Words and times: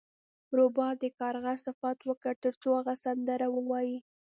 روباه 0.57 0.91
د 1.01 1.03
کارغه 1.19 1.53
صفت 1.65 1.97
وکړ 2.03 2.33
ترڅو 2.43 2.69
هغه 2.79 2.93
سندره 3.03 3.47
ووایي. 3.55 3.97